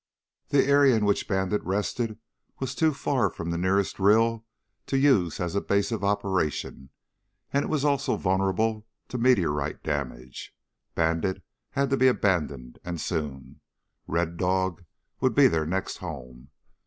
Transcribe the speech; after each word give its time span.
The 0.49 0.65
area 0.65 0.95
in 0.95 1.05
which 1.05 1.27
Bandit 1.27 1.63
rested 1.63 2.17
was 2.59 2.73
too 2.73 2.91
far 2.91 3.29
from 3.29 3.51
the 3.51 3.57
nearest 3.59 3.99
rill 3.99 4.43
to 4.87 4.97
use 4.97 5.39
as 5.39 5.53
a 5.53 5.61
base 5.61 5.91
of 5.91 6.03
operation, 6.03 6.89
and 7.53 7.61
it 7.63 7.67
was 7.69 7.85
also 7.85 8.17
vulnerable 8.17 8.87
to 9.09 9.19
meteorite 9.19 9.83
damage. 9.83 10.55
Bandit 10.95 11.43
had 11.73 11.91
to 11.91 11.97
be 11.97 12.07
abandoned, 12.07 12.79
and 12.83 12.99
soon. 12.99 13.61
Red 14.07 14.37
Dog 14.37 14.83
would 15.19 15.35
be 15.35 15.47
their 15.47 15.67
next 15.67 15.97
home. 15.97 16.49